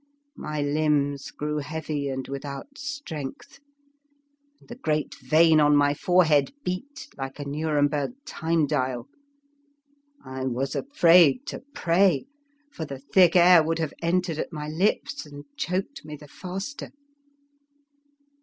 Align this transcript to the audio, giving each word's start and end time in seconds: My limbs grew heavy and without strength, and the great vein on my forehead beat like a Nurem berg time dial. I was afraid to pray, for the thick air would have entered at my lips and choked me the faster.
My 0.39 0.63
limbs 0.63 1.29
grew 1.29 1.59
heavy 1.59 2.09
and 2.09 2.27
without 2.27 2.75
strength, 2.79 3.59
and 4.59 4.67
the 4.67 4.73
great 4.75 5.13
vein 5.21 5.59
on 5.59 5.75
my 5.75 5.93
forehead 5.93 6.51
beat 6.63 7.07
like 7.19 7.37
a 7.37 7.45
Nurem 7.45 7.87
berg 7.87 8.13
time 8.25 8.65
dial. 8.65 9.07
I 10.25 10.45
was 10.45 10.73
afraid 10.73 11.45
to 11.49 11.61
pray, 11.75 12.25
for 12.73 12.83
the 12.83 12.97
thick 12.97 13.35
air 13.35 13.61
would 13.63 13.77
have 13.77 13.93
entered 14.01 14.39
at 14.39 14.51
my 14.51 14.67
lips 14.69 15.23
and 15.27 15.45
choked 15.55 16.03
me 16.03 16.15
the 16.15 16.27
faster. 16.27 16.89